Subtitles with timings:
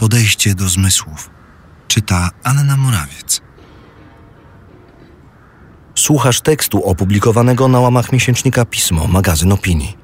[0.00, 1.30] podejście do zmysłów.
[1.88, 3.40] Czyta Anna Morawiec.
[5.94, 9.96] Słuchasz tekstu opublikowanego na łamach miesięcznika Pismo, magazyn opinii.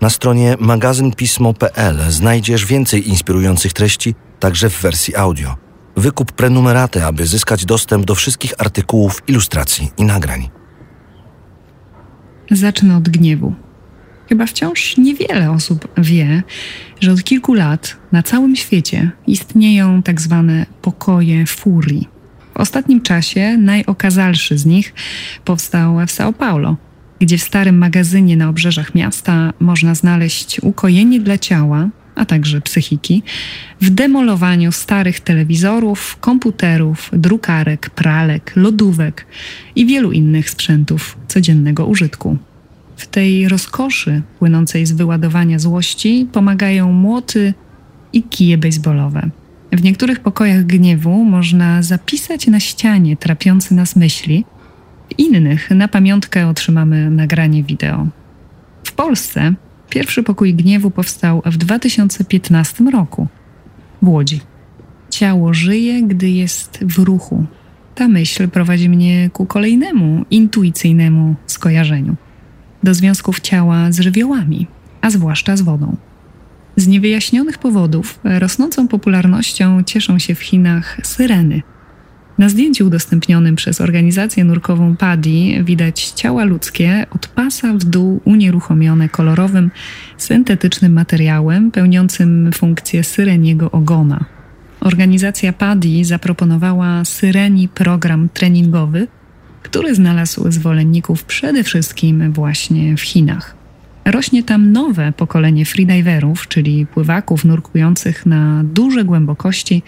[0.00, 5.56] Na stronie magazynpismo.pl znajdziesz więcej inspirujących treści, także w wersji audio.
[5.96, 10.50] Wykup prenumeraty, aby zyskać dostęp do wszystkich artykułów, ilustracji i nagrań.
[12.50, 13.54] Zacznę od gniewu.
[14.30, 16.42] Chyba wciąż niewiele osób wie,
[17.00, 22.08] że od kilku lat na całym świecie istnieją tak zwane pokoje furii.
[22.54, 24.94] W ostatnim czasie najokazalszy z nich
[25.44, 26.76] powstał w São Paulo,
[27.20, 33.22] gdzie w starym magazynie na obrzeżach miasta można znaleźć ukojenie dla ciała, a także psychiki,
[33.80, 39.26] w demolowaniu starych telewizorów, komputerów, drukarek, pralek, lodówek
[39.76, 42.38] i wielu innych sprzętów codziennego użytku.
[43.00, 47.54] W tej rozkoszy płynącej z wyładowania złości pomagają młoty
[48.12, 49.30] i kije baseballowe.
[49.72, 54.44] W niektórych pokojach gniewu można zapisać na ścianie trapiące nas myśli,
[55.08, 58.06] w innych na pamiątkę otrzymamy nagranie wideo.
[58.84, 59.54] W Polsce
[59.90, 63.28] pierwszy pokój gniewu powstał w 2015 roku
[64.02, 64.40] w Łodzi.
[65.10, 67.46] Ciało żyje, gdy jest w ruchu.
[67.94, 72.16] Ta myśl prowadzi mnie ku kolejnemu intuicyjnemu skojarzeniu
[72.82, 74.66] do związków ciała z żywiołami,
[75.00, 75.96] a zwłaszcza z wodą.
[76.76, 81.62] Z niewyjaśnionych powodów rosnącą popularnością cieszą się w Chinach syreny.
[82.38, 89.08] Na zdjęciu udostępnionym przez organizację nurkową PADI widać ciała ludzkie od pasa w dół unieruchomione
[89.08, 89.70] kolorowym,
[90.16, 94.24] syntetycznym materiałem pełniącym funkcję syreniego ogona.
[94.80, 99.06] Organizacja PADI zaproponowała syreni program treningowy,
[99.70, 103.54] który znalazł zwolenników przede wszystkim właśnie w Chinach.
[104.04, 109.82] Rośnie tam nowe pokolenie freediverów, czyli pływaków nurkujących na duże głębokości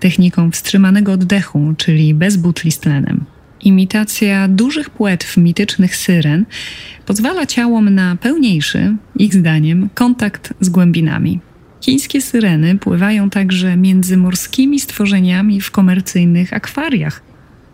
[0.00, 3.24] techniką wstrzymanego oddechu, czyli bez butli z tlenem.
[3.60, 6.44] Imitacja dużych płetw mitycznych syren
[7.06, 11.40] pozwala ciałom na pełniejszy, ich zdaniem, kontakt z głębinami.
[11.84, 17.31] Chińskie syreny pływają także między morskimi stworzeniami w komercyjnych akwariach,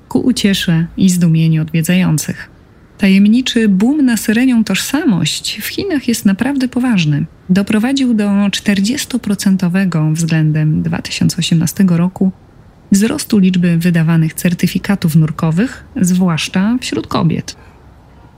[0.08, 2.50] ku uciesze i zdumieniu odwiedzających.
[2.98, 7.26] Tajemniczy boom na syrenią tożsamość w Chinach jest naprawdę poważny.
[7.50, 12.32] Doprowadził do 40% względem 2018 roku
[12.92, 17.56] wzrostu liczby wydawanych certyfikatów nurkowych, zwłaszcza wśród kobiet.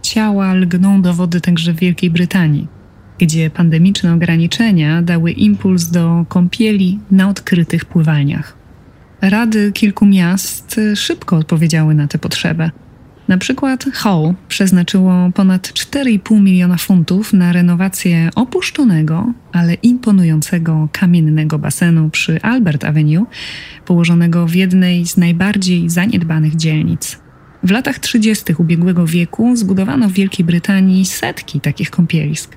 [0.02, 2.69] Ciała lgną do wody także w Wielkiej Brytanii,
[3.19, 8.59] gdzie pandemiczne ograniczenia dały impuls do kąpieli na odkrytych pływalniach.
[9.20, 12.70] Rady kilku miast szybko odpowiedziały na tę potrzebę.
[13.28, 22.10] Na przykład Hull przeznaczyło ponad 4,5 miliona funtów na renowację opuszczonego, ale imponującego kamiennego basenu
[22.10, 23.26] przy Albert Avenue,
[23.86, 27.19] położonego w jednej z najbardziej zaniedbanych dzielnic.
[27.62, 28.44] W latach 30.
[28.59, 32.56] ubiegłego wieku zbudowano w Wielkiej Brytanii setki takich kąpielisk,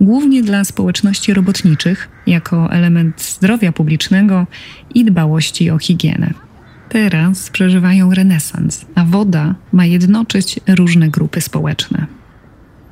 [0.00, 4.46] głównie dla społeczności robotniczych, jako element zdrowia publicznego
[4.94, 6.34] i dbałości o higienę.
[6.88, 12.06] Teraz przeżywają renesans, a woda ma jednoczyć różne grupy społeczne.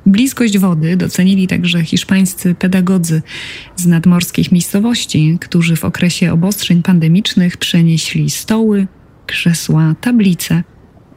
[0.05, 3.21] Bliskość wody docenili także hiszpańscy pedagodzy
[3.75, 8.87] z nadmorskich miejscowości, którzy w okresie obostrzeń pandemicznych przenieśli stoły,
[9.25, 10.63] krzesła, tablice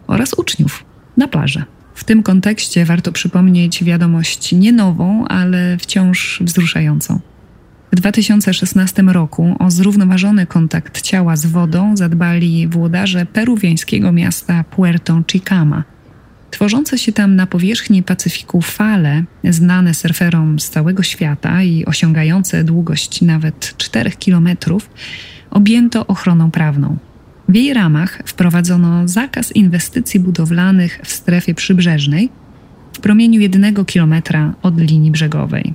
[0.06, 0.84] oraz uczniów
[1.16, 1.64] na plażę.
[1.94, 7.20] W tym kontekście warto przypomnieć wiadomość nie nową, ale wciąż wzruszającą.
[7.92, 15.84] W 2016 roku o zrównoważony kontakt ciała z wodą zadbali włodarze peruwiańskiego miasta Puerto Chicama.
[16.50, 23.22] Tworzące się tam na powierzchni Pacyfiku fale, znane surferom z całego świata i osiągające długość
[23.22, 24.90] nawet 4 kilometrów,
[25.50, 26.96] objęto ochroną prawną.
[27.48, 32.30] W jej ramach wprowadzono zakaz inwestycji budowlanych w strefie przybrzeżnej
[32.92, 35.74] w promieniu jednego kilometra od linii brzegowej.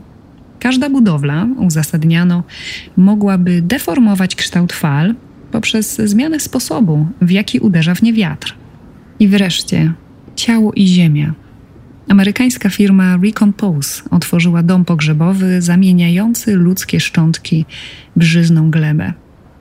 [0.60, 2.44] Każda budowla, uzasadniano,
[2.98, 5.16] mogłaby deformować kształt fal
[5.51, 8.56] poprzez zmianę sposobu, w jaki uderza w nie wiatr.
[9.19, 9.94] I wreszcie
[10.36, 11.33] ciało i ziemia.
[12.07, 17.66] Amerykańska firma Recompose otworzyła dom pogrzebowy zamieniający ludzkie szczątki
[18.16, 19.13] w żyzną glebę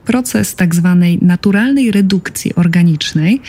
[0.09, 3.41] proces tak zwanej naturalnej redukcji organicznej,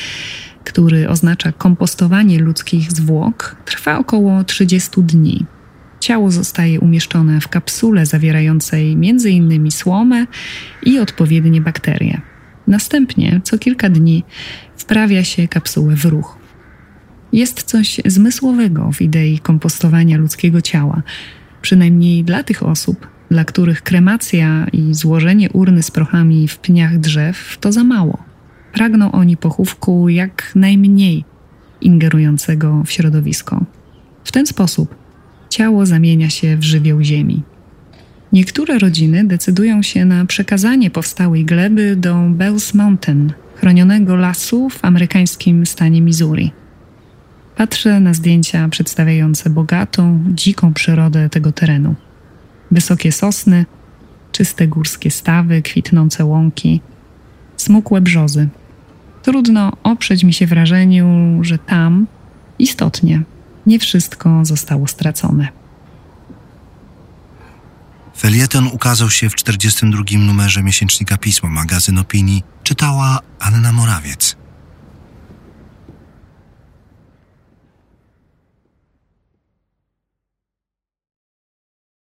[0.65, 5.47] który oznacza kompostowanie ludzkich zwłok, trwa około 30 dni.
[6.01, 9.71] Ciało zostaje umieszczone w kapsule zawierającej m.in.
[9.71, 10.27] słomę
[10.83, 12.21] i odpowiednie bakterie.
[12.67, 14.25] Następnie co kilka dni
[14.77, 16.39] wprawia się kapsułę w ruch.
[17.33, 21.03] Jest coś zmysłowego w idei kompostowania ludzkiego ciała,
[21.63, 27.59] przynajmniej dla tych osób, dla których kremacja i złożenie urny z prochami w pniach drzew
[27.61, 28.19] to za mało.
[28.73, 31.25] Pragną oni pochówku jak najmniej
[31.81, 33.65] ingerującego w środowisko.
[34.25, 34.95] W ten sposób
[35.49, 37.43] ciało zamienia się w żywioł ziemi.
[38.33, 45.67] Niektóre rodziny decydują się na przekazanie powstałej gleby do Bells Mountain, chronionego lasu w amerykańskim
[45.67, 46.53] stanie Missouri.
[47.57, 51.95] Patrzę na zdjęcia przedstawiające bogatą, dziką przyrodę tego terenu.
[52.71, 53.67] Wysokie sosny,
[54.33, 56.81] czyste górskie stawy, kwitnące łąki,
[57.57, 58.49] smukłe brzozy.
[59.23, 62.07] Trudno oprzeć mi się wrażeniu, że tam,
[62.59, 63.23] istotnie,
[63.67, 65.49] nie wszystko zostało stracone.
[68.17, 72.43] Felieton ukazał się w 42 numerze miesięcznika Pismo, magazyn opinii.
[72.63, 74.40] Czytała Anna Morawiec.